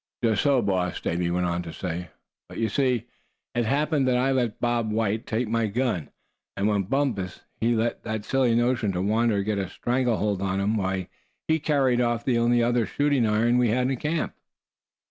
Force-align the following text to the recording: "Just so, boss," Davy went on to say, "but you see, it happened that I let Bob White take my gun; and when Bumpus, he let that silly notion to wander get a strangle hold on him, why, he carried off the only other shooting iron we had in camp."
"Just 0.23 0.41
so, 0.41 0.63
boss," 0.63 0.99
Davy 0.99 1.29
went 1.29 1.45
on 1.45 1.61
to 1.61 1.71
say, 1.71 2.09
"but 2.49 2.57
you 2.57 2.69
see, 2.69 3.05
it 3.53 3.65
happened 3.65 4.07
that 4.07 4.17
I 4.17 4.31
let 4.31 4.59
Bob 4.59 4.91
White 4.91 5.27
take 5.27 5.47
my 5.47 5.67
gun; 5.67 6.09
and 6.57 6.67
when 6.67 6.85
Bumpus, 6.85 7.41
he 7.59 7.75
let 7.75 8.01
that 8.01 8.25
silly 8.25 8.55
notion 8.55 8.91
to 8.93 9.01
wander 9.03 9.43
get 9.43 9.59
a 9.59 9.69
strangle 9.69 10.17
hold 10.17 10.41
on 10.41 10.59
him, 10.59 10.75
why, 10.75 11.07
he 11.47 11.59
carried 11.59 12.01
off 12.01 12.25
the 12.25 12.39
only 12.39 12.63
other 12.63 12.87
shooting 12.87 13.27
iron 13.27 13.59
we 13.59 13.69
had 13.69 13.91
in 13.91 13.97
camp." 13.97 14.33